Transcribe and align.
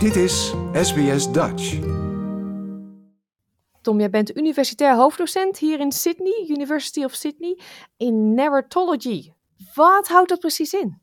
Dit 0.00 0.16
is 0.16 0.54
SBS 0.72 1.32
Dutch. 1.32 1.78
Tom, 3.82 3.98
jij 3.98 4.10
bent 4.10 4.36
universitair 4.36 4.96
hoofddocent 4.96 5.58
hier 5.58 5.80
in 5.80 5.92
Sydney, 5.92 6.46
University 6.48 7.04
of 7.04 7.12
Sydney, 7.12 7.58
in 7.96 8.34
narratology. 8.34 9.32
Wat 9.74 10.08
houdt 10.08 10.28
dat 10.28 10.38
precies 10.38 10.72
in? 10.72 11.00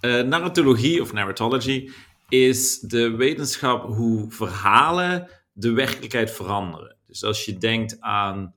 Uh, 0.00 0.20
narratologie 0.22 1.00
of 1.00 1.12
narratology 1.12 1.90
is 2.28 2.78
de 2.78 3.10
wetenschap 3.16 3.94
hoe 3.94 4.30
verhalen 4.30 5.28
de 5.52 5.72
werkelijkheid 5.72 6.30
veranderen. 6.30 6.96
Dus 7.06 7.24
als 7.24 7.44
je 7.44 7.58
denkt 7.58 8.00
aan 8.00 8.54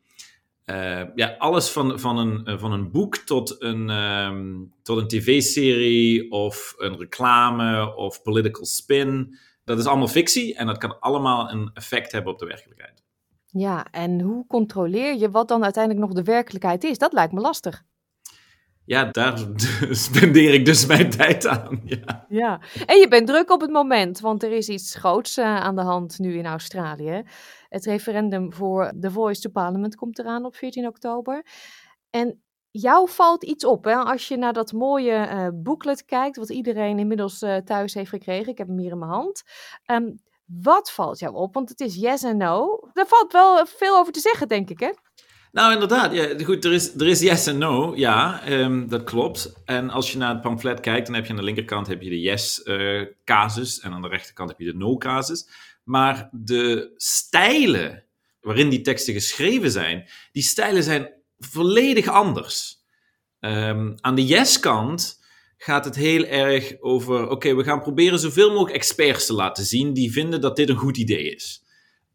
uh, 0.66 1.02
ja, 1.16 1.36
alles 1.38 1.70
van, 1.70 2.00
van, 2.00 2.18
een, 2.18 2.46
eh, 2.46 2.58
van 2.58 2.72
een 2.72 2.92
boek 2.92 3.18
tot 3.18 3.62
een, 3.62 3.90
um, 3.90 4.74
tot 4.84 4.98
een 4.98 5.08
tv-serie 5.08 6.32
of 6.32 6.74
een 6.78 6.98
reclame 6.98 7.96
of 7.96 8.22
political 8.22 8.66
spin. 8.66 9.38
Dat 9.66 9.80
is 9.80 9.86
allemaal 9.86 10.08
fictie 10.08 10.56
en 10.56 10.68
dat 10.68 10.78
kan 10.78 11.00
allemaal 11.00 11.52
een 11.52 11.70
effect 11.74 12.12
hebben 12.12 12.34
op 12.34 12.40
de 12.40 12.46
werkelijkheid. 12.46 13.04
Ja, 13.46 13.88
en 13.92 14.22
hoe 14.22 14.48
controleer 14.48 15.16
je 15.16 15.32
wat 15.32 15.48
dan 15.48 15.64
uiteindelijk 15.64 16.06
nog 16.06 16.16
de 16.16 16.24
werkelijkheid 16.24 16.84
is? 16.84 16.98
Dat 16.98 17.14
lijkt 17.14 17.34
me 17.34 17.40
lastig. 17.40 17.84
Ja, 18.86 19.06
daar 19.12 19.38
spendeer 20.06 20.54
ik 20.54 20.66
dus 20.66 20.86
mijn 20.86 21.10
tijd 21.10 21.48
aan. 21.48 21.82
Ja. 21.86 22.26
ja, 22.30 22.62
en 22.86 23.00
je 23.00 23.08
bent 23.08 23.28
druk 23.28 23.52
op 23.52 23.62
het 23.62 23.72
moment, 23.72 24.20
want 24.20 24.44
er 24.44 24.52
is 24.52 24.70
iets 24.70 24.96
groots 24.96 25.38
uh, 25.38 25.46
aan 25.46 25.76
de 25.76 25.82
hand 25.82 26.20
nu 26.20 26.38
in 26.38 26.46
Australië. 26.46 27.24
Het 27.70 27.86
referendum 27.86 28.54
voor 28.54 28.94
The 29.00 29.12
Voice 29.12 29.42
to 29.42 29.50
Parliament 29.50 29.96
komt 29.96 30.20
eraan 30.20 30.46
op 30.46 30.56
14 30.56 30.88
oktober. 30.88 31.46
En 32.10 32.44
jou 32.82 33.10
valt 33.10 33.44
iets 33.44 33.66
op 33.66 33.84
hè? 33.84 33.96
als 33.96 34.28
je 34.28 34.38
naar 34.38 34.54
dat 34.54 34.72
mooie 34.72 35.30
uh, 35.32 35.48
booklet 35.54 36.06
kijkt, 36.06 36.38
wat 36.38 36.50
iedereen 36.50 37.00
inmiddels 37.00 37.42
uh, 37.42 37.58
thuis 37.58 37.94
heeft 37.94 38.10
gekregen. 38.10 38.52
Ik 38.52 38.58
heb 38.58 38.68
hem 38.68 38.78
hier 38.78 38.92
in 38.92 39.00
mijn 39.00 39.12
hand. 39.12 39.44
Um, 39.86 40.20
wat 40.46 40.92
valt 40.92 41.20
jou 41.20 41.36
op? 41.36 41.54
Want 41.54 41.70
het 41.70 41.80
is 41.80 41.96
yes 41.96 42.24
en 42.24 42.38
no. 42.38 42.80
Daar 42.94 43.08
valt 43.08 43.32
wel 43.32 43.66
veel 43.66 43.98
over 43.98 44.14
te 44.14 44.20
zeggen, 44.20 44.48
denk 44.48 44.70
ik, 44.70 44.80
hè? 44.80 44.90
Nou, 45.52 45.74
inderdaad. 45.74 46.14
Ja, 46.14 46.44
goed, 46.44 46.66
er 46.66 46.74
is, 46.74 46.94
er 46.94 47.08
is 47.08 47.20
yes 47.20 47.48
en 47.48 47.58
no. 47.58 47.96
Ja, 47.96 48.50
um, 48.50 48.88
dat 48.90 49.04
klopt. 49.04 49.54
En 49.66 49.90
als 49.90 50.12
je 50.12 50.18
naar 50.18 50.34
het 50.34 50.42
pamflet 50.42 50.80
kijkt, 50.80 51.06
dan 51.06 51.16
heb 51.16 51.26
je 51.26 51.30
aan 51.30 51.38
de 51.38 51.44
linkerkant 51.44 51.88
heb 51.88 52.02
je 52.02 52.10
de 52.10 52.20
yes-casus 52.20 53.80
en 53.80 53.92
aan 53.92 54.02
de 54.02 54.08
rechterkant 54.08 54.50
heb 54.50 54.60
je 54.60 54.66
de 54.66 54.78
no-casus. 54.78 55.48
Maar 55.84 56.30
de 56.32 56.94
stijlen 56.96 58.04
waarin 58.42 58.70
die 58.70 58.82
teksten 58.82 59.14
geschreven 59.14 59.72
zijn, 59.72 60.10
die 60.32 60.44
stijlen 60.44 60.84
zijn 60.84 61.15
volledig 61.38 62.08
anders. 62.08 62.84
Um, 63.40 63.96
aan 64.02 64.16
de 64.16 64.26
yes-kant 64.26 65.24
gaat 65.58 65.86
het 65.86 65.96
heel 65.96 66.26
erg 66.26 66.76
over: 66.80 67.30
oké, 67.30 67.56
we 67.56 67.64
gaan 67.64 67.82
proberen 67.82 68.20
zoveel 68.20 68.50
mogelijk 68.50 68.76
experts 68.76 69.26
te 69.26 69.34
laten 69.34 69.66
zien 69.66 69.94
die 69.94 70.12
vinden 70.12 70.42
dat 70.42 70.56
dit 70.56 70.70
een 70.70 70.76
goed 70.76 70.98
idee 70.98 71.36
is. 71.36 71.64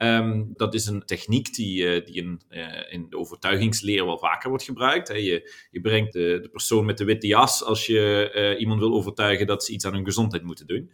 Um, 0.03 0.51
dat 0.55 0.75
is 0.75 0.87
een 0.87 1.05
techniek 1.05 1.55
die, 1.55 1.83
uh, 1.83 2.07
die 2.07 2.15
in, 2.15 2.41
uh, 2.51 2.93
in 2.93 3.07
de 3.09 3.19
overtuigingsleer 3.19 4.05
wel 4.05 4.19
vaker 4.19 4.49
wordt 4.49 4.65
gebruikt. 4.65 5.09
Je, 5.09 5.51
je 5.71 5.81
brengt 5.81 6.13
de, 6.13 6.39
de, 6.43 6.49
persoon 6.49 6.85
met 6.85 6.99
de 6.99 7.05
witte 7.05 7.27
jas 7.27 7.65
als 7.65 7.87
je 7.87 8.31
uh, 8.35 8.61
iemand 8.61 8.81
wil 8.81 8.93
overtuigen 8.93 9.47
dat 9.47 9.65
ze 9.65 9.73
iets 9.73 9.85
aan 9.85 9.95
hun 9.95 10.05
gezondheid 10.05 10.43
moeten 10.43 10.67
doen. 10.67 10.91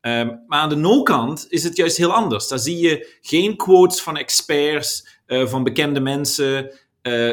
Um, 0.00 0.42
maar 0.46 0.60
aan 0.60 0.68
de 0.68 0.76
no-kant 0.76 1.46
is 1.48 1.64
het 1.64 1.76
juist 1.76 1.96
heel 1.96 2.12
anders. 2.12 2.48
Daar 2.48 2.58
zie 2.58 2.78
je 2.78 3.18
geen 3.20 3.56
quotes 3.56 4.00
van 4.00 4.16
experts, 4.16 5.18
van 5.26 5.64
bekende 5.64 6.00
mensen. 6.00 6.72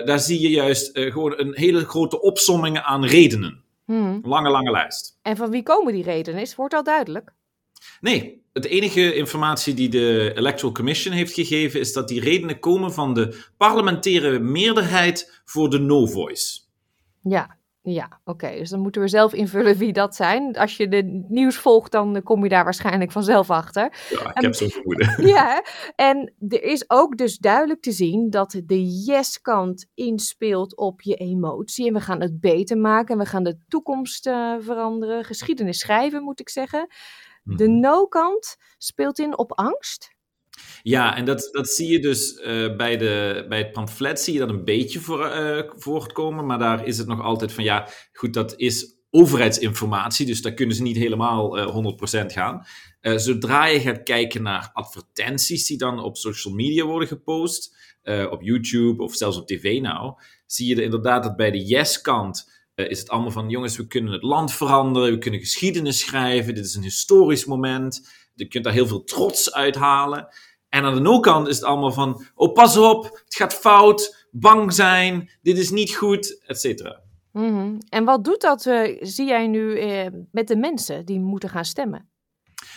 Daar 0.05 0.19
zie 0.19 0.39
je 0.39 0.49
juist 0.49 0.89
gewoon 0.93 1.33
een 1.39 1.55
hele 1.55 1.85
grote 1.85 2.21
opsomming 2.21 2.79
aan 2.79 3.05
redenen. 3.05 3.63
Hmm. 3.85 4.19
Lange, 4.23 4.49
lange 4.49 4.71
lijst. 4.71 5.17
En 5.21 5.37
van 5.37 5.49
wie 5.49 5.63
komen 5.63 5.93
die 5.93 6.03
redenen? 6.03 6.41
Is, 6.41 6.55
wordt 6.55 6.73
al 6.73 6.83
duidelijk? 6.83 7.33
Nee, 8.01 8.41
het 8.53 8.65
enige 8.65 9.15
informatie 9.15 9.73
die 9.73 9.89
de 9.89 10.31
Electoral 10.35 10.73
Commission 10.73 11.13
heeft 11.13 11.33
gegeven 11.33 11.79
is 11.79 11.93
dat 11.93 12.07
die 12.07 12.21
redenen 12.21 12.59
komen 12.59 12.93
van 12.93 13.13
de 13.13 13.43
parlementaire 13.57 14.39
meerderheid 14.39 15.41
voor 15.45 15.69
de 15.69 15.79
no-voice. 15.79 16.59
Ja, 17.21 17.57
ja, 17.83 18.19
oké. 18.23 18.49
Dus 18.57 18.69
dan 18.69 18.79
moeten 18.79 19.01
we 19.01 19.07
zelf 19.07 19.33
invullen 19.33 19.77
wie 19.77 19.93
dat 19.93 20.15
zijn. 20.15 20.55
Als 20.55 20.77
je 20.77 20.87
de 20.87 21.25
nieuws 21.27 21.57
volgt, 21.57 21.91
dan 21.91 22.23
kom 22.23 22.43
je 22.43 22.49
daar 22.49 22.63
waarschijnlijk 22.63 23.11
vanzelf 23.11 23.49
achter. 23.49 23.93
Ja, 24.09 24.35
ik 24.35 24.41
heb 24.41 24.55
zo'n 24.55 24.69
vermoeden. 24.69 25.09
Ja, 25.31 25.63
en 25.95 26.33
er 26.49 26.63
is 26.63 26.89
ook 26.89 27.17
dus 27.17 27.37
duidelijk 27.37 27.81
te 27.81 27.91
zien 27.91 28.29
dat 28.29 28.61
de 28.65 28.85
yes-kant 28.85 29.89
inspeelt 29.93 30.77
op 30.77 31.01
je 31.01 31.15
emotie. 31.15 31.87
En 31.87 31.93
we 31.93 31.99
gaan 31.99 32.21
het 32.21 32.39
beter 32.39 32.77
maken 32.77 33.13
en 33.13 33.23
we 33.23 33.29
gaan 33.29 33.43
de 33.43 33.57
toekomst 33.67 34.27
uh, 34.27 34.55
veranderen. 34.59 35.23
Geschiedenis 35.23 35.79
schrijven, 35.79 36.23
moet 36.23 36.39
ik 36.39 36.49
zeggen. 36.49 36.87
De 37.43 37.67
mhm. 37.67 37.79
no-kant 37.79 38.57
speelt 38.77 39.19
in 39.19 39.37
op 39.37 39.51
angst. 39.53 40.15
Ja, 40.83 41.15
en 41.15 41.25
dat, 41.25 41.49
dat 41.51 41.69
zie 41.69 41.91
je 41.91 41.99
dus 41.99 42.33
uh, 42.33 42.75
bij, 42.75 42.97
de, 42.97 43.45
bij 43.49 43.57
het 43.57 43.71
pamflet, 43.71 44.19
zie 44.19 44.33
je 44.33 44.39
dat 44.39 44.49
een 44.49 44.63
beetje 44.63 44.99
voor, 44.99 45.25
uh, 45.25 45.63
voortkomen, 45.75 46.45
maar 46.45 46.59
daar 46.59 46.85
is 46.87 46.97
het 46.97 47.07
nog 47.07 47.21
altijd 47.21 47.51
van, 47.51 47.63
ja, 47.63 47.87
goed, 48.13 48.33
dat 48.33 48.53
is 48.57 48.99
overheidsinformatie, 49.09 50.25
dus 50.25 50.41
daar 50.41 50.53
kunnen 50.53 50.75
ze 50.75 50.81
niet 50.81 50.97
helemaal 50.97 51.57
uh, 51.57 51.63
eh, 51.63 52.23
100% 52.23 52.25
gaan. 52.25 52.65
zodra 53.01 53.65
je 53.65 53.79
gaat 53.79 54.03
kijken 54.03 54.43
naar 54.43 54.69
advertenties 54.73 55.67
die 55.67 55.77
dan 55.77 55.99
op 55.99 56.17
social 56.17 56.53
media 56.53 56.85
worden 56.85 57.07
gepost, 57.07 57.75
op 58.29 58.41
YouTube 58.41 59.03
of 59.03 59.15
zelfs 59.15 59.37
op 59.37 59.47
tv 59.47 59.81
nou, 59.81 60.13
zie 60.45 60.67
je 60.67 60.75
er 60.75 60.83
inderdaad 60.83 61.23
dat 61.23 61.35
bij 61.35 61.51
de 61.51 61.65
yes-kant 61.65 62.60
is 62.89 62.99
het 62.99 63.09
allemaal 63.09 63.31
van, 63.31 63.49
jongens, 63.49 63.77
we 63.77 63.87
kunnen 63.87 64.13
het 64.13 64.23
land 64.23 64.53
veranderen, 64.53 65.11
we 65.11 65.17
kunnen 65.17 65.39
geschiedenis 65.39 65.99
schrijven, 65.99 66.55
dit 66.55 66.65
is 66.65 66.75
een 66.75 66.83
historisch 66.83 67.45
moment, 67.45 68.09
je 68.33 68.47
kunt 68.47 68.63
daar 68.63 68.73
heel 68.73 68.87
veel 68.87 69.03
trots 69.03 69.53
uithalen. 69.53 70.27
En 70.69 70.83
aan 70.83 70.93
de 70.93 70.99
no-kant 70.99 71.47
is 71.47 71.55
het 71.55 71.65
allemaal 71.65 71.91
van, 71.91 72.25
oh 72.35 72.53
pas 72.53 72.77
op, 72.77 73.03
het 73.03 73.35
gaat 73.35 73.53
fout, 73.53 74.27
bang 74.31 74.73
zijn, 74.73 75.29
dit 75.41 75.57
is 75.57 75.69
niet 75.69 75.95
goed, 75.95 76.41
et 76.45 76.59
cetera. 76.59 77.01
Mm 77.31 77.77
En 77.89 78.03
wat 78.03 78.23
doet 78.23 78.41
dat, 78.41 78.65
uh, 78.65 78.97
zie 79.01 79.27
jij 79.27 79.47
nu 79.47 79.81
uh, 79.81 80.07
met 80.31 80.47
de 80.47 80.55
mensen 80.55 81.05
die 81.05 81.19
moeten 81.19 81.49
gaan 81.49 81.65
stemmen? 81.65 82.09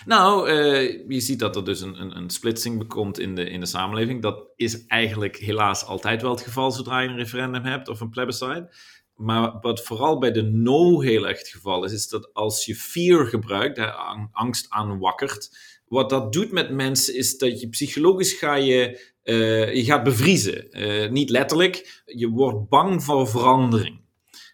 Nou, 0.04 0.50
uh, 0.50 1.08
je 1.08 1.20
ziet 1.20 1.38
dat 1.38 1.56
er 1.56 1.64
dus 1.64 1.80
een, 1.80 2.00
een, 2.00 2.16
een, 2.16 2.30
splitsing 2.30 2.86
komt 2.86 3.18
in 3.18 3.34
de, 3.34 3.50
in 3.50 3.60
de 3.60 3.66
samenleving. 3.66 4.22
Dat 4.22 4.48
is 4.56 4.86
eigenlijk 4.86 5.36
helaas 5.36 5.84
altijd 5.84 6.22
wel 6.22 6.30
het 6.30 6.40
geval 6.40 6.70
zodra 6.70 7.00
je 7.00 7.08
een 7.08 7.16
referendum 7.16 7.64
hebt 7.64 7.88
of 7.88 8.00
een 8.00 8.10
plebiscite. 8.10 8.74
Maar 9.14 9.58
wat 9.60 9.82
vooral 9.82 10.18
bij 10.18 10.32
de 10.32 10.42
no 10.42 11.00
heel 11.00 11.28
erg 11.28 11.38
het 11.38 11.48
geval 11.48 11.84
is, 11.84 11.92
is 11.92 12.08
dat 12.08 12.34
als 12.34 12.64
je 12.64 12.74
fear 12.74 13.26
gebruikt, 13.26 13.76
hè, 13.76 13.90
angst 14.32 14.66
aanwakkert, 14.68 15.50
wat 15.88 16.10
dat 16.10 16.32
doet 16.32 16.52
met 16.52 16.70
mensen 16.70 17.16
is 17.16 17.38
dat 17.38 17.60
je 17.60 17.68
psychologisch 17.68 18.32
ga 18.32 18.54
je, 18.54 19.12
uh, 19.24 19.74
je 19.74 19.84
gaat 19.84 20.04
bevriezen. 20.04 20.66
Uh, 20.70 21.10
niet 21.10 21.30
letterlijk, 21.30 22.02
je 22.04 22.28
wordt 22.28 22.68
bang 22.68 23.02
voor 23.02 23.28
verandering. 23.28 24.02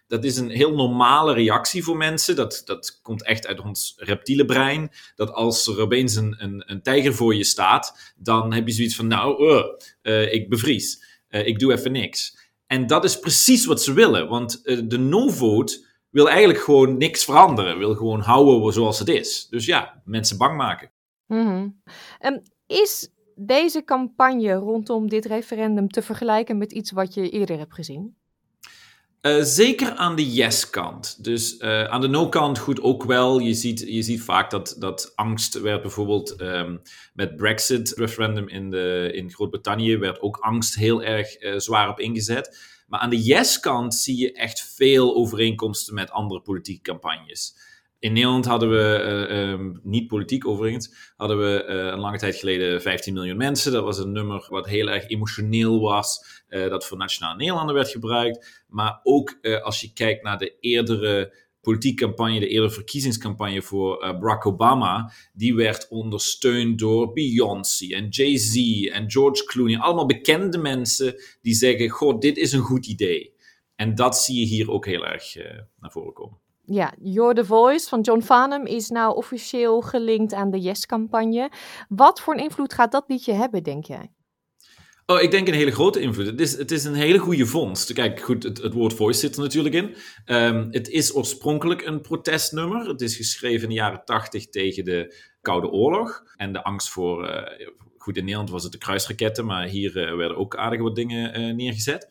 Dat 0.07 0.23
is 0.23 0.37
een 0.37 0.49
heel 0.49 0.75
normale 0.75 1.33
reactie 1.33 1.83
voor 1.83 1.97
mensen. 1.97 2.35
Dat, 2.35 2.61
dat 2.65 2.99
komt 3.01 3.23
echt 3.23 3.47
uit 3.47 3.59
ons 3.59 3.93
reptiele 3.97 4.45
brein. 4.45 4.91
Dat 5.15 5.31
als 5.31 5.67
er 5.67 5.79
opeens 5.79 6.15
een, 6.15 6.35
een, 6.37 6.63
een 6.65 6.81
tijger 6.81 7.13
voor 7.13 7.35
je 7.35 7.43
staat, 7.43 8.13
dan 8.17 8.53
heb 8.53 8.67
je 8.67 8.73
zoiets 8.73 8.95
van, 8.95 9.07
nou, 9.07 9.43
uh, 10.01 10.33
ik 10.33 10.49
bevries. 10.49 11.03
ik 11.29 11.59
doe 11.59 11.73
even 11.73 11.91
niks. 11.91 12.40
En 12.71 12.87
dat 12.87 13.03
is 13.03 13.19
precies 13.19 13.65
wat 13.65 13.81
ze 13.81 13.93
willen, 13.93 14.27
want 14.27 14.63
de 14.89 14.97
no-vote 14.97 15.85
wil 16.09 16.29
eigenlijk 16.29 16.59
gewoon 16.59 16.97
niks 16.97 17.23
veranderen. 17.23 17.77
Wil 17.77 17.95
gewoon 17.95 18.21
houden 18.21 18.73
zoals 18.73 18.99
het 18.99 19.07
is. 19.07 19.47
Dus 19.49 19.65
ja, 19.65 20.01
mensen 20.05 20.37
bang 20.37 20.57
maken. 20.57 20.91
Mm 21.27 21.81
is 22.65 23.09
deze 23.35 23.83
campagne 23.83 24.53
rondom 24.53 25.09
dit 25.09 25.25
referendum 25.25 25.89
te 25.89 26.01
vergelijken 26.01 26.57
met 26.57 26.71
iets 26.71 26.91
wat 26.91 27.13
je 27.13 27.29
eerder 27.29 27.57
hebt 27.57 27.73
gezien? 27.73 28.15
Uh, 29.21 29.43
zeker 29.43 29.91
aan 29.91 30.15
de 30.15 30.31
yes-kant. 30.31 31.23
Dus 31.23 31.59
uh, 31.59 31.83
aan 31.83 32.01
de 32.01 32.07
no-kant 32.07 32.59
goed 32.59 32.81
ook 32.81 33.03
wel. 33.03 33.39
Je 33.39 33.53
ziet, 33.53 33.79
je 33.79 34.01
ziet 34.01 34.21
vaak 34.21 34.49
dat, 34.49 34.75
dat 34.79 35.11
angst 35.15 35.61
werd 35.61 35.81
bijvoorbeeld 35.81 36.41
um, 36.41 36.81
met 37.13 37.35
Brexit-referendum 37.35 38.47
in, 38.47 38.69
de, 38.69 39.11
in 39.13 39.31
Groot-Brittannië, 39.31 39.97
werd 39.97 40.21
ook 40.21 40.37
angst 40.37 40.75
heel 40.75 41.03
erg 41.03 41.41
uh, 41.41 41.57
zwaar 41.57 41.89
op 41.89 41.99
ingezet. 41.99 42.57
Maar 42.87 42.99
aan 42.99 43.09
de 43.09 43.21
yes-kant 43.21 43.95
zie 43.95 44.17
je 44.17 44.33
echt 44.33 44.73
veel 44.75 45.15
overeenkomsten 45.15 45.93
met 45.93 46.11
andere 46.11 46.41
politieke 46.41 46.81
campagnes. 46.81 47.55
In 48.01 48.13
Nederland 48.13 48.45
hadden 48.45 48.69
we, 48.69 49.27
uh, 49.29 49.49
um, 49.51 49.79
niet 49.83 50.07
politiek 50.07 50.47
overigens, 50.47 51.13
hadden 51.15 51.37
we 51.37 51.65
uh, 51.69 51.75
een 51.75 51.99
lange 51.99 52.17
tijd 52.17 52.35
geleden 52.35 52.81
15 52.81 53.13
miljoen 53.13 53.37
mensen. 53.37 53.71
Dat 53.71 53.83
was 53.83 53.97
een 53.97 54.11
nummer 54.11 54.45
wat 54.49 54.67
heel 54.67 54.89
erg 54.89 55.09
emotioneel 55.09 55.79
was, 55.79 56.41
uh, 56.49 56.69
dat 56.69 56.85
voor 56.85 56.97
Nationaal 56.97 57.35
Nederlanden 57.35 57.75
werd 57.75 57.89
gebruikt. 57.89 58.63
Maar 58.67 58.99
ook 59.03 59.37
als 59.63 59.81
je 59.81 59.93
kijkt 59.93 60.23
naar 60.23 60.37
de 60.37 60.59
eerdere 60.59 61.35
politieke 61.61 62.03
campagne, 62.03 62.39
de 62.39 62.47
eerdere 62.47 62.73
verkiezingscampagne 62.73 63.61
voor 63.61 63.97
Barack 63.97 64.45
Obama, 64.45 65.11
die 65.33 65.55
werd 65.55 65.87
ondersteund 65.89 66.79
door 66.79 67.13
Beyoncé 67.13 67.87
en 67.87 68.07
Jay-Z 68.09 68.85
en 68.87 69.11
George 69.11 69.43
Clooney. 69.45 69.77
Allemaal 69.77 70.05
bekende 70.05 70.57
mensen 70.57 71.15
die 71.41 71.53
zeggen, 71.53 71.89
goh, 71.89 72.19
dit 72.19 72.37
is 72.37 72.51
een 72.51 72.61
goed 72.61 72.87
idee. 72.87 73.33
En 73.75 73.95
dat 73.95 74.17
zie 74.17 74.39
je 74.39 74.45
hier 74.45 74.71
ook 74.71 74.85
heel 74.85 75.05
erg 75.05 75.35
naar 75.79 75.91
voren 75.91 76.13
komen. 76.13 76.39
Ja, 76.63 76.93
You're 77.01 77.33
the 77.33 77.45
Voice 77.45 77.89
van 77.89 78.01
John 78.01 78.21
Farnham 78.21 78.65
is 78.65 78.89
nou 78.89 79.15
officieel 79.15 79.81
gelinkt 79.81 80.33
aan 80.33 80.51
de 80.51 80.59
Yes-campagne. 80.59 81.51
Wat 81.89 82.21
voor 82.21 82.33
een 82.33 82.43
invloed 82.43 82.73
gaat 82.73 82.91
dat 82.91 83.03
liedje 83.07 83.33
hebben, 83.33 83.63
denk 83.63 83.85
jij? 83.85 84.11
Oh, 85.05 85.21
ik 85.21 85.31
denk 85.31 85.47
een 85.47 85.53
hele 85.53 85.71
grote 85.71 85.99
invloed. 85.99 86.25
Het 86.25 86.41
is, 86.41 86.57
het 86.57 86.71
is 86.71 86.83
een 86.83 86.93
hele 86.93 87.17
goede 87.17 87.45
vondst. 87.45 87.93
Kijk, 87.93 88.19
goed, 88.19 88.43
het, 88.43 88.61
het 88.61 88.73
woord 88.73 88.93
voice 88.93 89.19
zit 89.19 89.35
er 89.35 89.41
natuurlijk 89.41 89.75
in. 89.75 89.95
Ehm, 90.25 90.67
het 90.69 90.89
is 90.89 91.15
oorspronkelijk 91.15 91.85
een 91.85 92.01
protestnummer. 92.01 92.87
Het 92.87 93.01
is 93.01 93.15
geschreven 93.15 93.63
in 93.63 93.69
de 93.69 93.75
jaren 93.75 94.05
tachtig 94.05 94.49
tegen 94.49 94.85
de 94.85 95.15
Koude 95.41 95.69
Oorlog. 95.69 96.23
En 96.35 96.53
de 96.53 96.63
angst 96.63 96.89
voor... 96.89 97.29
Uh, 97.29 97.67
goed, 97.97 98.17
in 98.17 98.23
Nederland 98.23 98.49
was 98.49 98.63
het 98.63 98.71
de 98.71 98.77
kruisraketten, 98.77 99.45
maar 99.45 99.67
hier 99.67 99.97
uh, 99.97 100.15
werden 100.15 100.37
ook 100.37 100.55
aardig 100.55 100.81
wat 100.81 100.95
dingen 100.95 101.39
uh, 101.39 101.53
neergezet. 101.53 102.07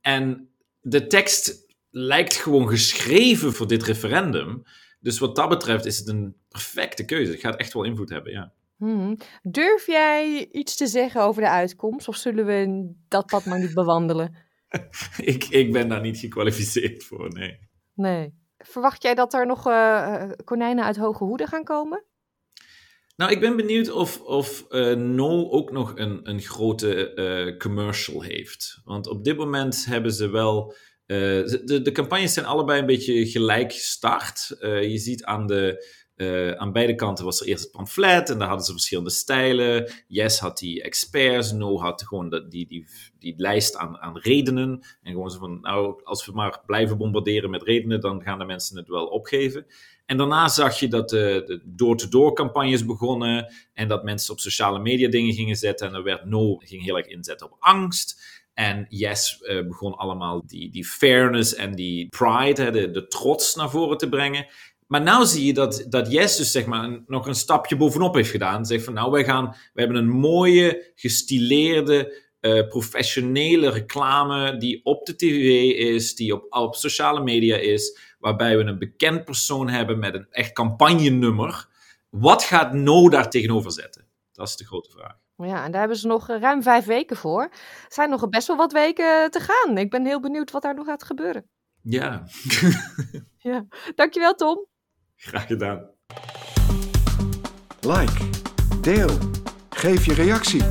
En 0.00 0.48
de 0.80 1.06
tekst 1.06 1.66
lijkt 1.96 2.34
gewoon 2.34 2.68
geschreven 2.68 3.52
voor 3.52 3.66
dit 3.66 3.82
referendum. 3.82 4.62
Dus 5.00 5.18
wat 5.18 5.36
dat 5.36 5.48
betreft 5.48 5.84
is 5.84 5.98
het 5.98 6.08
een 6.08 6.36
perfecte 6.48 7.04
keuze. 7.04 7.32
Het 7.32 7.40
gaat 7.40 7.56
echt 7.56 7.72
wel 7.72 7.84
invloed 7.84 8.08
hebben, 8.08 8.32
ja. 8.32 8.52
Hmm. 8.76 9.16
Durf 9.42 9.86
jij 9.86 10.48
iets 10.52 10.76
te 10.76 10.86
zeggen 10.86 11.22
over 11.22 11.42
de 11.42 11.48
uitkomst? 11.48 12.08
Of 12.08 12.16
zullen 12.16 12.46
we 12.46 12.92
dat 13.08 13.26
pad 13.26 13.44
maar 13.44 13.60
niet 13.60 13.74
bewandelen? 13.74 14.36
ik, 15.32 15.44
ik 15.44 15.72
ben 15.72 15.88
daar 15.88 16.00
niet 16.00 16.18
gekwalificeerd 16.18 17.04
voor, 17.04 17.32
nee. 17.32 17.58
Nee. 17.94 18.34
Verwacht 18.58 19.02
jij 19.02 19.14
dat 19.14 19.34
er 19.34 19.46
nog 19.46 19.66
uh, 19.66 20.30
konijnen 20.44 20.84
uit 20.84 20.96
hoge 20.96 21.24
hoeden 21.24 21.48
gaan 21.48 21.64
komen? 21.64 22.04
Nou, 23.16 23.32
ik 23.32 23.40
ben 23.40 23.56
benieuwd 23.56 23.90
of, 23.90 24.20
of 24.20 24.66
uh, 24.70 24.94
No 24.94 25.50
ook 25.50 25.70
nog 25.70 25.92
een, 25.96 26.28
een 26.28 26.40
grote 26.40 27.14
uh, 27.14 27.58
commercial 27.58 28.22
heeft. 28.22 28.80
Want 28.84 29.06
op 29.08 29.24
dit 29.24 29.36
moment 29.36 29.84
hebben 29.86 30.12
ze 30.12 30.30
wel. 30.30 30.74
Uh, 31.06 31.18
de, 31.64 31.80
de 31.82 31.92
campagnes 31.92 32.32
zijn 32.32 32.46
allebei 32.46 32.80
een 32.80 32.86
beetje 32.86 33.26
gelijk 33.26 33.72
gestart. 33.72 34.56
je 34.60 34.98
ziet 34.98 35.24
aan 35.24 35.46
de 35.46 35.92
uh, 36.16 36.52
aan 36.52 36.72
beide 36.72 36.94
kanten 36.94 37.24
was 37.24 37.40
er 37.40 37.46
eerst 37.46 37.62
het 37.62 37.72
pamflet 37.72 38.30
en 38.30 38.38
daar 38.38 38.48
hadden 38.48 38.66
ze 38.66 38.72
verschillende 38.72 39.10
stijlen. 39.10 39.92
Yes 40.06 40.38
had 40.38 40.58
die 40.58 40.82
experts, 40.82 41.52
No 41.52 41.78
had 41.78 42.02
gewoon 42.02 42.30
die, 42.48 42.66
die, 42.66 42.86
die, 43.18 43.34
lijst 43.36 43.76
aan, 43.76 43.98
aan 43.98 44.18
redenen. 44.18 44.86
En 45.02 45.12
gewoon 45.12 45.30
zo 45.30 45.38
van, 45.38 45.60
nou, 45.60 46.00
als 46.04 46.26
we 46.26 46.32
maar 46.32 46.62
blijven 46.66 46.98
bombarderen 46.98 47.50
met 47.50 47.62
redenen, 47.62 48.00
dan 48.00 48.22
gaan 48.22 48.38
de 48.38 48.44
mensen 48.44 48.76
het 48.76 48.88
wel 48.88 49.06
opgeven. 49.06 49.66
En 50.06 50.16
daarna 50.16 50.48
zag 50.48 50.80
je 50.80 50.88
dat 50.88 51.08
de 51.08 51.60
door-to-door 51.64 52.32
campagnes 52.32 52.84
begonnen 52.84 53.52
en 53.72 53.88
dat 53.88 54.04
mensen 54.04 54.32
op 54.32 54.40
sociale 54.40 54.78
media 54.78 55.08
dingen 55.08 55.34
gingen 55.34 55.56
zetten. 55.56 55.88
En 55.88 55.94
er 55.94 56.02
werd 56.02 56.24
No 56.24 56.56
ging 56.56 56.82
heel 56.82 56.96
erg 56.96 57.06
inzetten 57.06 57.46
op 57.46 57.56
angst. 57.58 58.42
En 58.54 58.86
Yes 58.88 59.38
uh, 59.42 59.66
begon 59.66 59.94
allemaal 59.94 60.42
die, 60.46 60.70
die 60.70 60.84
fairness 60.84 61.54
en 61.54 61.74
die 61.74 62.08
pride, 62.08 62.90
de, 62.90 63.06
trots 63.06 63.54
naar 63.54 63.70
voren 63.70 63.98
te 63.98 64.08
brengen. 64.08 64.46
Maar 64.86 65.02
nu 65.02 65.26
zie 65.26 65.46
je 65.46 65.54
dat, 65.54 65.86
dat 65.88 66.12
Yes 66.12 66.36
dus 66.36 66.52
zeg 66.52 66.66
maar 66.66 67.02
nog 67.06 67.26
een 67.26 67.34
stapje 67.34 67.76
bovenop 67.76 68.14
heeft 68.14 68.30
gedaan. 68.30 68.64
Zegt 68.64 68.84
van 68.84 68.94
nou, 68.94 69.10
wij 69.10 69.24
gaan, 69.24 69.56
we 69.72 69.80
hebben 69.80 69.98
een 69.98 70.10
mooie, 70.10 70.92
gestileerde, 70.94 72.22
uh, 72.40 72.68
professionele 72.68 73.70
reclame 73.70 74.56
die 74.56 74.84
op 74.84 75.06
de 75.06 75.16
tv 75.16 75.70
is, 75.94 76.14
die 76.14 76.34
op, 76.34 76.46
op 76.54 76.74
sociale 76.74 77.22
media 77.22 77.56
is, 77.56 77.98
waarbij 78.18 78.56
we 78.56 78.64
een 78.64 78.78
bekend 78.78 79.24
persoon 79.24 79.68
hebben 79.68 79.98
met 79.98 80.14
een 80.14 80.26
echt 80.30 80.52
campagnenummer. 80.52 81.68
Wat 82.10 82.42
gaat 82.42 82.72
No 82.72 83.08
daar 83.08 83.30
tegenover 83.30 83.72
zetten? 83.72 84.06
Dat 84.32 84.48
is 84.48 84.56
de 84.56 84.64
grote 84.64 84.90
vraag. 84.90 85.23
Ja, 85.36 85.64
en 85.64 85.70
daar 85.70 85.80
hebben 85.80 85.98
ze 85.98 86.06
nog 86.06 86.28
eh, 86.28 86.40
ruim 86.40 86.62
vijf 86.62 86.84
weken 86.84 87.16
voor. 87.16 87.42
Er 87.42 87.50
zijn 87.88 88.10
nog 88.10 88.28
best 88.28 88.46
wel 88.46 88.56
wat 88.56 88.72
weken 88.72 89.30
te 89.30 89.40
gaan. 89.40 89.78
Ik 89.78 89.90
ben 89.90 90.04
heel 90.04 90.20
benieuwd 90.20 90.50
wat 90.50 90.62
daar 90.62 90.74
nog 90.74 90.86
gaat 90.86 91.04
gebeuren. 91.04 91.48
Ja. 91.82 92.22
ja. 93.38 93.66
Dankjewel, 93.94 94.34
Tom. 94.34 94.66
Graag 95.16 95.46
gedaan. 95.46 95.90
Like, 97.80 98.28
deel, 98.80 99.18
geef 99.70 100.06
je 100.06 100.14
reactie. 100.14 100.62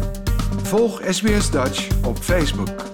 Volg 0.63 1.01
SBS 1.09 1.51
Dutch 1.51 2.05
op 2.05 2.17
Facebook. 2.17 2.92